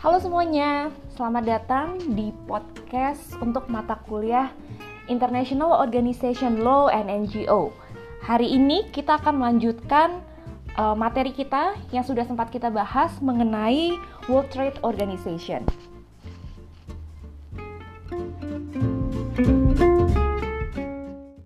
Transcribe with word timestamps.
Halo 0.00 0.16
semuanya, 0.16 0.88
selamat 1.12 1.44
datang 1.44 2.00
di 2.16 2.32
podcast 2.48 3.36
untuk 3.36 3.68
mata 3.68 4.00
kuliah 4.08 4.48
International 5.12 5.76
Organization 5.76 6.64
Law 6.64 6.88
and 6.88 7.12
NGO. 7.12 7.68
Hari 8.24 8.48
ini 8.48 8.88
kita 8.96 9.20
akan 9.20 9.44
melanjutkan 9.44 10.24
uh, 10.80 10.96
materi 10.96 11.36
kita 11.36 11.76
yang 11.92 12.00
sudah 12.00 12.24
sempat 12.24 12.48
kita 12.48 12.72
bahas 12.72 13.12
mengenai 13.20 14.00
World 14.24 14.48
Trade 14.48 14.80
Organization. 14.80 15.68